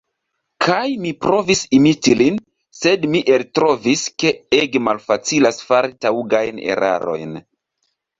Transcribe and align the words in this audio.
Kaj 0.65 0.85
mi 1.01 1.09
provis 1.25 1.59
imiti 1.79 2.15
lin, 2.21 2.39
sed 2.77 3.05
mi 3.15 3.21
eltrovis 3.33 4.05
ke 4.23 4.31
ege 4.61 4.81
malfacilas 4.87 5.61
fari 5.69 5.93
taŭgajn 6.07 6.63
erarojn. 6.77 7.37